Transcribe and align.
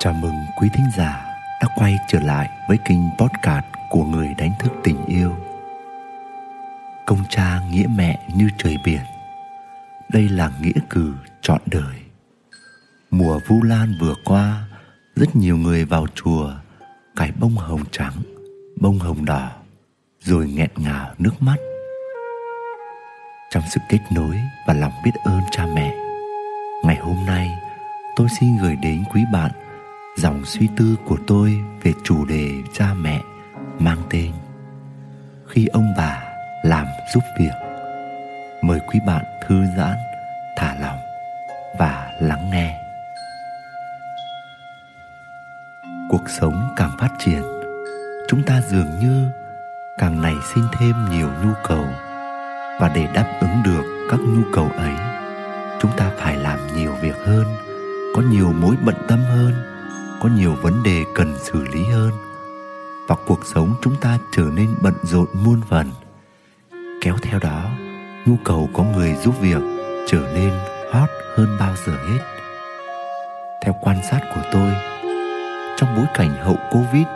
Chào 0.00 0.12
mừng 0.12 0.46
quý 0.56 0.68
thính 0.72 0.86
giả 0.96 1.24
đã 1.60 1.68
quay 1.74 1.98
trở 2.08 2.20
lại 2.20 2.50
với 2.68 2.78
kênh 2.84 2.98
podcast 3.18 3.64
của 3.90 4.04
người 4.04 4.34
đánh 4.38 4.50
thức 4.58 4.72
tình 4.84 5.04
yêu. 5.06 5.36
Công 7.06 7.18
cha 7.28 7.60
nghĩa 7.70 7.86
mẹ 7.94 8.18
như 8.34 8.48
trời 8.58 8.76
biển. 8.84 9.00
Đây 10.08 10.28
là 10.28 10.50
nghĩa 10.60 10.80
cử 10.90 11.14
trọn 11.42 11.60
đời. 11.66 11.94
Mùa 13.10 13.40
Vu 13.46 13.62
Lan 13.62 13.94
vừa 14.00 14.14
qua, 14.24 14.64
rất 15.16 15.36
nhiều 15.36 15.56
người 15.56 15.84
vào 15.84 16.06
chùa 16.14 16.52
cài 17.16 17.32
bông 17.40 17.56
hồng 17.56 17.84
trắng, 17.90 18.22
bông 18.80 18.98
hồng 18.98 19.24
đỏ, 19.24 19.50
rồi 20.20 20.48
nghẹn 20.48 20.70
ngào 20.76 21.14
nước 21.18 21.34
mắt. 21.40 21.56
Trong 23.50 23.62
sự 23.70 23.80
kết 23.88 24.00
nối 24.12 24.40
và 24.66 24.74
lòng 24.74 24.92
biết 25.04 25.12
ơn 25.24 25.40
cha 25.50 25.66
mẹ, 25.74 25.94
ngày 26.84 26.96
hôm 26.96 27.26
nay 27.26 27.58
tôi 28.16 28.28
xin 28.40 28.56
gửi 28.62 28.76
đến 28.76 29.04
quý 29.14 29.22
bạn 29.32 29.50
dòng 30.18 30.44
suy 30.44 30.68
tư 30.76 30.96
của 31.06 31.16
tôi 31.26 31.60
về 31.82 31.92
chủ 32.04 32.24
đề 32.24 32.50
cha 32.72 32.94
mẹ 32.94 33.22
mang 33.78 33.98
tên 34.10 34.32
khi 35.46 35.66
ông 35.66 35.94
bà 35.96 36.22
làm 36.62 36.86
giúp 37.14 37.22
việc, 37.38 37.52
mời 38.62 38.80
quý 38.86 39.00
bạn 39.06 39.24
thư 39.46 39.64
giãn, 39.76 39.96
thả 40.56 40.76
lòng 40.80 40.98
và 41.78 42.12
lắng 42.20 42.50
nghe. 42.50 42.80
Cuộc 46.08 46.28
sống 46.28 46.74
càng 46.76 46.90
phát 46.98 47.10
triển, 47.18 47.42
chúng 48.28 48.42
ta 48.42 48.60
dường 48.60 48.98
như 49.00 49.30
càng 49.98 50.22
nảy 50.22 50.36
sinh 50.54 50.64
thêm 50.78 50.94
nhiều 51.10 51.28
nhu 51.44 51.52
cầu. 51.68 51.84
Và 52.80 52.92
để 52.94 53.06
đáp 53.14 53.38
ứng 53.40 53.62
được 53.64 54.06
các 54.10 54.20
nhu 54.20 54.42
cầu 54.52 54.70
ấy, 54.76 54.94
chúng 55.80 55.90
ta 55.96 56.10
phải 56.16 56.36
làm 56.36 56.58
nhiều 56.76 56.92
việc 56.92 57.16
hơn, 57.26 57.44
có 58.14 58.22
nhiều 58.30 58.52
mối 58.52 58.76
bận 58.84 58.96
tâm 59.08 59.24
hơn 59.24 59.77
có 60.22 60.28
nhiều 60.28 60.54
vấn 60.62 60.82
đề 60.82 61.04
cần 61.14 61.34
xử 61.38 61.64
lý 61.64 61.84
hơn. 61.84 62.10
Và 63.08 63.16
cuộc 63.26 63.46
sống 63.46 63.74
chúng 63.82 63.96
ta 64.00 64.18
trở 64.36 64.42
nên 64.42 64.68
bận 64.82 64.94
rộn 65.02 65.26
muôn 65.32 65.60
phần. 65.68 65.90
Kéo 67.02 67.16
theo 67.22 67.38
đó, 67.38 67.70
nhu 68.26 68.34
cầu 68.44 68.68
có 68.74 68.82
người 68.82 69.14
giúp 69.14 69.34
việc 69.40 69.62
trở 70.08 70.20
nên 70.34 70.50
hot 70.92 71.08
hơn 71.36 71.56
bao 71.60 71.74
giờ 71.86 71.92
hết. 71.92 72.18
Theo 73.64 73.74
quan 73.82 73.96
sát 74.10 74.20
của 74.34 74.42
tôi, 74.52 74.72
trong 75.76 75.96
bối 75.96 76.06
cảnh 76.14 76.30
hậu 76.44 76.56
covid, 76.70 77.06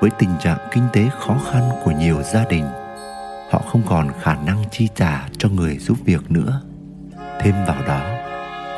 với 0.00 0.10
tình 0.18 0.30
trạng 0.40 0.58
kinh 0.72 0.88
tế 0.92 1.08
khó 1.18 1.36
khăn 1.52 1.70
của 1.84 1.90
nhiều 1.90 2.22
gia 2.22 2.44
đình, 2.44 2.64
họ 3.50 3.58
không 3.58 3.82
còn 3.86 4.08
khả 4.22 4.34
năng 4.34 4.64
chi 4.70 4.88
trả 4.94 5.28
cho 5.38 5.48
người 5.48 5.78
giúp 5.78 5.96
việc 6.04 6.30
nữa. 6.30 6.60
Thêm 7.40 7.54
vào 7.66 7.82
đó, 7.86 8.00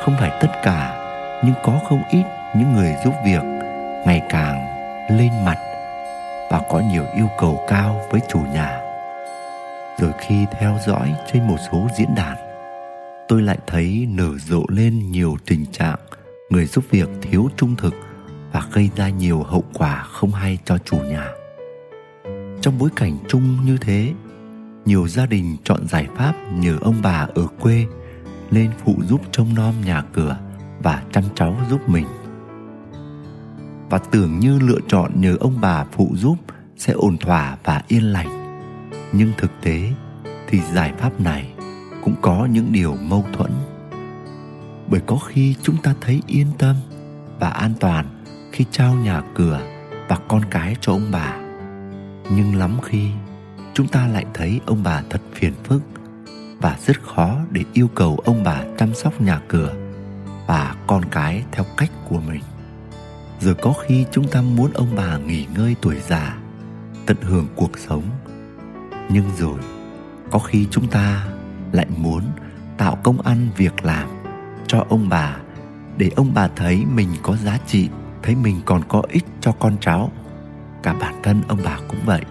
không 0.05 0.15
phải 0.19 0.37
tất 0.41 0.49
cả, 0.63 0.97
nhưng 1.45 1.55
có 1.63 1.79
không 1.89 2.03
ít 2.11 2.23
những 2.55 2.73
người 2.73 2.95
giúp 3.03 3.13
việc 3.25 3.50
ngày 4.05 4.21
càng 4.29 4.55
lên 5.09 5.45
mặt 5.45 5.57
và 6.51 6.61
có 6.69 6.81
nhiều 6.91 7.05
yêu 7.15 7.27
cầu 7.39 7.65
cao 7.67 8.01
với 8.11 8.21
chủ 8.29 8.39
nhà. 8.39 8.79
Rồi 9.99 10.11
khi 10.19 10.45
theo 10.59 10.77
dõi 10.87 11.13
trên 11.31 11.47
một 11.47 11.57
số 11.71 11.87
diễn 11.97 12.15
đàn, 12.15 12.37
tôi 13.27 13.41
lại 13.41 13.57
thấy 13.67 14.07
nở 14.09 14.37
rộ 14.37 14.63
lên 14.67 15.11
nhiều 15.11 15.37
tình 15.45 15.65
trạng 15.65 15.99
người 16.49 16.65
giúp 16.65 16.83
việc 16.89 17.09
thiếu 17.21 17.49
trung 17.57 17.75
thực 17.75 17.93
và 18.51 18.63
gây 18.71 18.89
ra 18.95 19.09
nhiều 19.09 19.43
hậu 19.43 19.63
quả 19.73 20.03
không 20.11 20.31
hay 20.31 20.57
cho 20.65 20.77
chủ 20.77 20.97
nhà. 20.97 21.27
Trong 22.61 22.77
bối 22.79 22.89
cảnh 22.95 23.17
chung 23.27 23.57
như 23.65 23.77
thế, 23.81 24.13
nhiều 24.85 25.07
gia 25.07 25.25
đình 25.25 25.57
chọn 25.63 25.87
giải 25.87 26.07
pháp 26.17 26.33
nhờ 26.53 26.77
ông 26.81 26.95
bà 27.03 27.27
ở 27.35 27.47
quê 27.59 27.85
lên 28.49 28.71
phụ 28.85 28.95
giúp 29.09 29.21
trông 29.31 29.53
nom 29.55 29.73
nhà 29.85 30.03
cửa 30.13 30.37
và 30.79 31.03
chăm 31.11 31.23
cháu 31.35 31.55
giúp 31.69 31.89
mình 31.89 32.05
và 33.91 33.97
tưởng 33.97 34.39
như 34.39 34.59
lựa 34.59 34.79
chọn 34.87 35.21
nhờ 35.21 35.37
ông 35.39 35.61
bà 35.61 35.85
phụ 35.91 36.09
giúp 36.15 36.35
sẽ 36.77 36.93
ổn 36.93 37.17
thỏa 37.17 37.57
và 37.63 37.81
yên 37.87 38.03
lành. 38.03 38.61
Nhưng 39.13 39.31
thực 39.37 39.51
tế 39.61 39.91
thì 40.47 40.61
giải 40.73 40.93
pháp 40.97 41.21
này 41.21 41.53
cũng 42.03 42.15
có 42.21 42.47
những 42.51 42.71
điều 42.71 42.95
mâu 42.95 43.25
thuẫn. 43.33 43.51
Bởi 44.87 45.01
có 45.05 45.15
khi 45.15 45.55
chúng 45.61 45.77
ta 45.77 45.93
thấy 46.01 46.21
yên 46.27 46.47
tâm 46.57 46.75
và 47.39 47.49
an 47.49 47.73
toàn 47.79 48.23
khi 48.51 48.65
trao 48.71 48.93
nhà 48.95 49.21
cửa 49.35 49.61
và 50.07 50.17
con 50.27 50.41
cái 50.51 50.75
cho 50.81 50.91
ông 50.91 51.11
bà. 51.11 51.37
Nhưng 52.35 52.55
lắm 52.55 52.77
khi 52.83 53.09
chúng 53.73 53.87
ta 53.87 54.07
lại 54.07 54.25
thấy 54.33 54.59
ông 54.65 54.83
bà 54.83 55.03
thật 55.09 55.21
phiền 55.33 55.53
phức 55.63 55.81
và 56.61 56.77
rất 56.85 57.01
khó 57.03 57.37
để 57.51 57.63
yêu 57.73 57.87
cầu 57.95 58.19
ông 58.25 58.43
bà 58.43 58.63
chăm 58.77 58.93
sóc 58.93 59.21
nhà 59.21 59.41
cửa 59.47 59.73
và 60.47 60.75
con 60.87 61.05
cái 61.11 61.43
theo 61.51 61.65
cách 61.77 61.91
của 62.09 62.19
mình 62.27 62.41
rồi 63.41 63.55
có 63.55 63.73
khi 63.73 64.05
chúng 64.11 64.27
ta 64.27 64.41
muốn 64.41 64.71
ông 64.73 64.95
bà 64.95 65.17
nghỉ 65.17 65.45
ngơi 65.55 65.75
tuổi 65.81 65.99
già, 66.07 66.37
tận 67.05 67.17
hưởng 67.21 67.47
cuộc 67.55 67.77
sống. 67.77 68.03
Nhưng 69.09 69.25
rồi, 69.37 69.59
có 70.31 70.39
khi 70.39 70.67
chúng 70.71 70.87
ta 70.87 71.27
lại 71.71 71.87
muốn 71.97 72.23
tạo 72.77 72.95
công 73.03 73.21
ăn 73.21 73.47
việc 73.57 73.85
làm 73.85 74.09
cho 74.67 74.85
ông 74.89 75.09
bà 75.09 75.37
để 75.97 76.11
ông 76.15 76.31
bà 76.33 76.47
thấy 76.47 76.85
mình 76.85 77.09
có 77.21 77.35
giá 77.35 77.57
trị, 77.67 77.89
thấy 78.23 78.35
mình 78.35 78.61
còn 78.65 78.81
có 78.87 79.01
ích 79.09 79.25
cho 79.39 79.51
con 79.51 79.75
cháu. 79.81 80.11
Cả 80.83 80.93
bản 80.93 81.13
thân 81.23 81.41
ông 81.47 81.59
bà 81.63 81.79
cũng 81.87 81.99
vậy, 82.05 82.21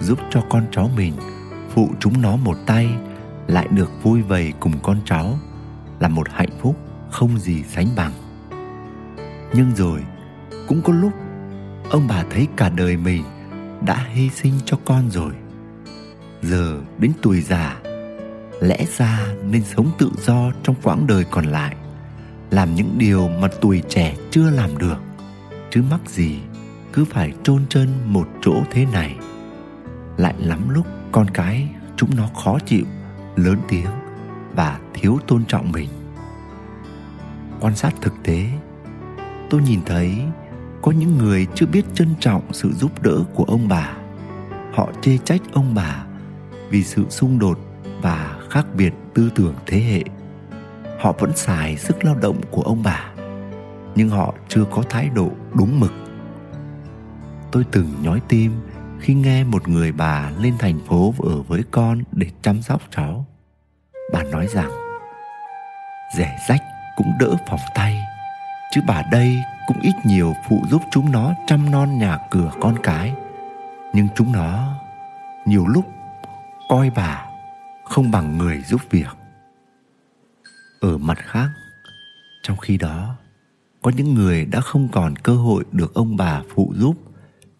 giúp 0.00 0.18
cho 0.30 0.40
con 0.48 0.66
cháu 0.70 0.90
mình, 0.96 1.12
phụ 1.74 1.90
chúng 2.00 2.22
nó 2.22 2.36
một 2.36 2.56
tay 2.66 2.88
lại 3.46 3.68
được 3.70 3.90
vui 4.02 4.22
vầy 4.22 4.52
cùng 4.60 4.72
con 4.82 4.98
cháu 5.04 5.38
là 6.00 6.08
một 6.08 6.26
hạnh 6.30 6.58
phúc 6.60 6.76
không 7.10 7.38
gì 7.38 7.62
sánh 7.62 7.88
bằng. 7.96 8.12
Nhưng 9.54 9.74
rồi 9.76 10.00
cũng 10.68 10.82
có 10.82 10.92
lúc, 10.92 11.12
ông 11.90 12.06
bà 12.08 12.24
thấy 12.30 12.48
cả 12.56 12.68
đời 12.68 12.96
mình 12.96 13.24
đã 13.86 14.06
hy 14.12 14.30
sinh 14.30 14.54
cho 14.64 14.78
con 14.84 15.10
rồi. 15.10 15.32
Giờ 16.42 16.80
đến 16.98 17.12
tuổi 17.22 17.40
già, 17.40 17.76
lẽ 18.60 18.84
ra 18.96 19.26
nên 19.44 19.64
sống 19.64 19.90
tự 19.98 20.10
do 20.18 20.52
trong 20.62 20.76
quãng 20.82 21.06
đời 21.06 21.24
còn 21.30 21.44
lại, 21.44 21.76
làm 22.50 22.74
những 22.74 22.94
điều 22.98 23.28
mà 23.28 23.48
tuổi 23.60 23.82
trẻ 23.88 24.16
chưa 24.30 24.50
làm 24.50 24.78
được. 24.78 24.96
Chứ 25.70 25.82
mắc 25.90 26.00
gì 26.06 26.40
cứ 26.92 27.04
phải 27.04 27.32
chôn 27.42 27.62
chân 27.68 27.88
một 28.06 28.28
chỗ 28.42 28.54
thế 28.70 28.86
này. 28.92 29.16
Lại 30.16 30.34
lắm 30.38 30.68
lúc 30.68 30.86
con 31.12 31.26
cái 31.30 31.68
chúng 31.96 32.16
nó 32.16 32.28
khó 32.44 32.58
chịu, 32.66 32.84
lớn 33.36 33.58
tiếng 33.68 33.90
và 34.54 34.78
thiếu 34.94 35.18
tôn 35.26 35.44
trọng 35.44 35.72
mình. 35.72 35.88
Quan 37.60 37.76
sát 37.76 37.94
thực 38.00 38.14
tế, 38.22 38.46
tôi 39.50 39.62
nhìn 39.62 39.80
thấy 39.86 40.18
có 40.84 40.92
những 40.92 41.18
người 41.18 41.46
chưa 41.54 41.66
biết 41.66 41.84
trân 41.94 42.14
trọng 42.20 42.52
sự 42.52 42.72
giúp 42.72 43.02
đỡ 43.02 43.24
của 43.34 43.44
ông 43.44 43.68
bà. 43.68 43.96
Họ 44.74 44.88
chê 45.02 45.18
trách 45.18 45.40
ông 45.52 45.74
bà 45.74 46.04
vì 46.70 46.82
sự 46.82 47.04
xung 47.10 47.38
đột 47.38 47.58
và 48.02 48.36
khác 48.50 48.66
biệt 48.74 48.92
tư 49.14 49.30
tưởng 49.34 49.54
thế 49.66 49.78
hệ. 49.78 50.02
Họ 50.98 51.12
vẫn 51.12 51.36
xài 51.36 51.76
sức 51.76 52.04
lao 52.04 52.14
động 52.14 52.40
của 52.50 52.62
ông 52.62 52.82
bà, 52.82 53.12
nhưng 53.94 54.08
họ 54.08 54.34
chưa 54.48 54.64
có 54.70 54.82
thái 54.90 55.08
độ 55.14 55.30
đúng 55.54 55.80
mực. 55.80 55.92
Tôi 57.52 57.64
từng 57.72 57.86
nhói 58.02 58.20
tim 58.28 58.52
khi 59.00 59.14
nghe 59.14 59.44
một 59.44 59.68
người 59.68 59.92
bà 59.92 60.30
lên 60.40 60.54
thành 60.58 60.78
phố 60.86 61.14
ở 61.18 61.42
với 61.42 61.62
con 61.70 62.02
để 62.12 62.26
chăm 62.42 62.62
sóc 62.62 62.82
cháu. 62.90 63.26
Bà 64.12 64.22
nói 64.22 64.46
rằng, 64.54 64.70
rẻ 66.16 66.38
rách 66.48 66.62
cũng 66.96 67.12
đỡ 67.20 67.36
phòng 67.48 67.60
tay 67.74 68.03
chứ 68.74 68.80
bà 68.86 69.02
đây 69.10 69.44
cũng 69.66 69.80
ít 69.80 69.92
nhiều 70.04 70.34
phụ 70.48 70.62
giúp 70.70 70.82
chúng 70.90 71.12
nó 71.12 71.34
chăm 71.46 71.70
non 71.70 71.98
nhà 71.98 72.18
cửa 72.30 72.50
con 72.60 72.74
cái. 72.82 73.14
Nhưng 73.92 74.08
chúng 74.14 74.32
nó 74.32 74.74
nhiều 75.46 75.66
lúc 75.66 75.84
coi 76.68 76.90
bà 76.90 77.26
không 77.84 78.10
bằng 78.10 78.38
người 78.38 78.62
giúp 78.66 78.80
việc. 78.90 79.16
Ở 80.80 80.98
mặt 80.98 81.18
khác, 81.18 81.48
trong 82.42 82.56
khi 82.56 82.76
đó, 82.76 83.14
có 83.82 83.90
những 83.96 84.14
người 84.14 84.44
đã 84.44 84.60
không 84.60 84.88
còn 84.92 85.16
cơ 85.16 85.34
hội 85.34 85.64
được 85.72 85.94
ông 85.94 86.16
bà 86.16 86.40
phụ 86.54 86.72
giúp 86.76 86.94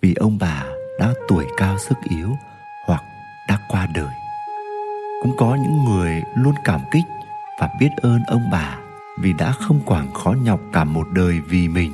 vì 0.01 0.15
ông 0.15 0.39
bà 0.39 0.65
đã 1.01 1.13
tuổi 1.29 1.45
cao 1.57 1.79
sức 1.79 1.99
yếu 2.09 2.37
hoặc 2.87 3.03
đã 3.49 3.59
qua 3.69 3.87
đời. 3.95 4.15
Cũng 5.23 5.37
có 5.39 5.55
những 5.55 5.85
người 5.85 6.23
luôn 6.35 6.55
cảm 6.65 6.81
kích 6.91 7.05
và 7.61 7.69
biết 7.81 7.91
ơn 8.03 8.21
ông 8.27 8.51
bà 8.51 8.84
vì 9.19 9.33
đã 9.33 9.53
không 9.53 9.81
quản 9.87 10.13
khó 10.13 10.33
nhọc 10.43 10.61
cả 10.73 10.85
một 10.85 11.07
đời 11.15 11.41
vì 11.49 11.69
mình. 11.69 11.93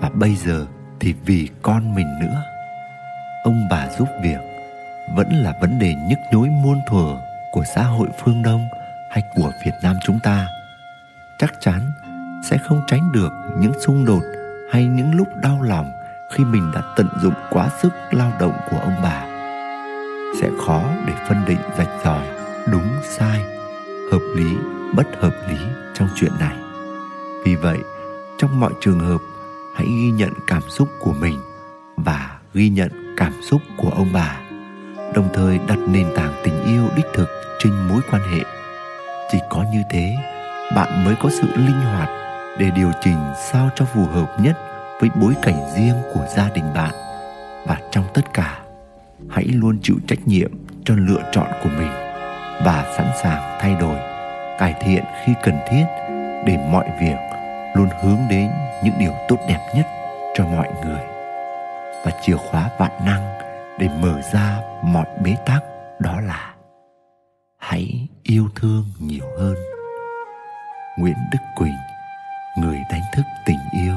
Và 0.00 0.10
bây 0.14 0.34
giờ 0.34 0.66
thì 1.00 1.14
vì 1.26 1.48
con 1.62 1.94
mình 1.94 2.06
nữa. 2.20 2.42
Ông 3.44 3.68
bà 3.70 3.88
giúp 3.98 4.08
việc 4.22 4.38
vẫn 5.16 5.28
là 5.32 5.52
vấn 5.60 5.78
đề 5.78 5.94
nhức 6.08 6.18
nhối 6.32 6.48
muôn 6.48 6.80
thuở 6.88 7.16
của 7.52 7.64
xã 7.74 7.82
hội 7.82 8.08
phương 8.24 8.42
đông 8.42 8.68
hay 9.10 9.22
của 9.34 9.52
việt 9.64 9.74
nam 9.82 9.96
chúng 10.06 10.18
ta. 10.24 10.46
Chắc 11.38 11.52
chắn 11.60 11.90
sẽ 12.44 12.58
không 12.58 12.80
tránh 12.86 13.12
được 13.12 13.32
những 13.58 13.72
xung 13.80 14.04
đột 14.04 14.22
hay 14.72 14.86
những 14.86 15.14
lúc 15.14 15.28
đau 15.42 15.62
lòng 15.62 15.92
khi 16.32 16.44
mình 16.44 16.70
đã 16.74 16.82
tận 16.96 17.08
dụng 17.22 17.34
quá 17.50 17.68
sức 17.82 17.92
lao 18.10 18.32
động 18.40 18.58
của 18.70 18.78
ông 18.78 18.94
bà. 19.02 19.26
Sẽ 20.40 20.48
khó 20.66 20.82
để 21.06 21.12
phân 21.28 21.44
định 21.46 21.60
rạch 21.78 21.90
ròi 22.04 22.26
đúng, 22.66 22.88
sai, 23.02 23.40
hợp 24.12 24.22
lý 24.36 24.56
bất 24.94 25.06
hợp 25.20 25.32
lý 25.48 25.58
trong 25.94 26.08
chuyện 26.16 26.32
này. 26.40 26.56
Vì 27.44 27.54
vậy, 27.54 27.78
trong 28.38 28.60
mọi 28.60 28.72
trường 28.80 29.00
hợp, 29.00 29.20
hãy 29.74 29.86
ghi 29.86 30.10
nhận 30.10 30.32
cảm 30.46 30.62
xúc 30.68 30.88
của 31.00 31.12
mình 31.12 31.38
và 31.96 32.38
ghi 32.54 32.68
nhận 32.68 33.14
cảm 33.16 33.32
xúc 33.42 33.60
của 33.76 33.90
ông 33.90 34.12
bà, 34.12 34.40
đồng 35.14 35.28
thời 35.34 35.58
đặt 35.68 35.78
nền 35.88 36.06
tảng 36.16 36.32
tình 36.44 36.64
yêu 36.64 36.88
đích 36.96 37.06
thực 37.14 37.28
trên 37.58 37.72
mối 37.88 38.00
quan 38.10 38.22
hệ. 38.32 38.44
Chỉ 39.32 39.38
có 39.50 39.64
như 39.72 39.82
thế, 39.90 40.16
bạn 40.76 41.04
mới 41.04 41.14
có 41.22 41.28
sự 41.30 41.46
linh 41.56 41.80
hoạt 41.80 42.08
để 42.58 42.70
điều 42.70 42.90
chỉnh 43.04 43.18
sao 43.52 43.70
cho 43.76 43.84
phù 43.84 44.04
hợp 44.04 44.36
nhất 44.40 44.58
với 45.00 45.10
bối 45.20 45.34
cảnh 45.42 45.58
riêng 45.76 46.02
của 46.14 46.26
gia 46.36 46.48
đình 46.48 46.74
bạn. 46.74 46.94
Và 47.66 47.78
trong 47.90 48.04
tất 48.14 48.34
cả, 48.34 48.58
hãy 49.28 49.44
luôn 49.44 49.78
chịu 49.82 49.96
trách 50.06 50.28
nhiệm 50.28 50.50
cho 50.84 50.94
lựa 50.94 51.30
chọn 51.32 51.46
của 51.62 51.70
mình 51.78 51.90
và 52.64 52.94
sẵn 52.96 53.06
sàng 53.22 53.58
thay 53.60 53.74
đổi 53.80 54.17
cải 54.58 54.74
thiện 54.80 55.04
khi 55.24 55.34
cần 55.42 55.58
thiết 55.68 55.84
để 56.44 56.58
mọi 56.70 56.90
việc 57.00 57.16
luôn 57.74 57.88
hướng 58.02 58.18
đến 58.30 58.50
những 58.84 58.94
điều 58.98 59.12
tốt 59.28 59.36
đẹp 59.48 59.60
nhất 59.74 59.86
cho 60.34 60.46
mọi 60.46 60.68
người 60.84 61.02
và 62.04 62.12
chìa 62.22 62.36
khóa 62.36 62.70
vạn 62.78 62.92
năng 63.04 63.38
để 63.78 63.88
mở 64.00 64.20
ra 64.32 64.60
mọi 64.82 65.06
bế 65.22 65.36
tắc, 65.46 65.64
đó 66.00 66.20
là 66.20 66.54
hãy 67.58 68.08
yêu 68.22 68.48
thương 68.54 68.84
nhiều 68.98 69.26
hơn. 69.38 69.54
Nguyễn 70.98 71.16
đức 71.32 71.38
quỳnh, 71.56 71.76
người 72.58 72.78
đánh 72.90 73.02
thức 73.12 73.22
tình 73.46 73.58
yêu. 73.72 73.96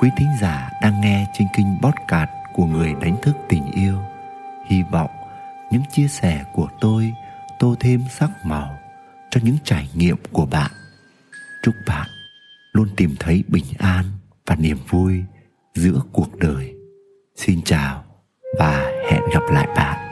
Quý 0.00 0.10
thính 0.16 0.30
giả 0.40 0.70
đang 0.82 1.00
nghe 1.00 1.26
trên 1.32 1.48
kênh 1.56 1.80
podcast 1.82 2.30
của 2.52 2.66
người 2.66 2.94
đánh 3.00 3.16
thức 3.22 3.36
tình 3.48 3.70
yêu, 3.72 3.98
hy 4.66 4.82
vọng 4.82 5.10
những 5.70 5.82
chia 5.90 6.08
sẻ 6.08 6.44
của 6.52 6.68
tôi 6.80 7.14
tô 7.58 7.74
thêm 7.80 8.04
sắc 8.08 8.30
màu 8.42 8.79
cho 9.30 9.40
những 9.44 9.56
trải 9.64 9.88
nghiệm 9.94 10.16
của 10.32 10.46
bạn. 10.46 10.70
Chúc 11.62 11.74
bạn 11.86 12.08
luôn 12.72 12.88
tìm 12.96 13.14
thấy 13.18 13.44
bình 13.48 13.64
an 13.78 14.04
và 14.46 14.56
niềm 14.56 14.78
vui 14.88 15.24
giữa 15.74 16.00
cuộc 16.12 16.38
đời. 16.38 16.74
Xin 17.36 17.62
chào 17.62 18.04
và 18.58 18.92
hẹn 19.10 19.22
gặp 19.32 19.42
lại 19.52 19.68
bạn. 19.76 20.09